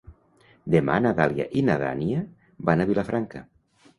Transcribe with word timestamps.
Demà 0.75 0.95
na 1.05 1.11
Dàlia 1.19 1.45
i 1.61 1.61
na 1.67 1.77
Nàdia 1.83 2.23
van 2.71 2.81
a 2.81 2.87
Vilafranca. 2.93 3.45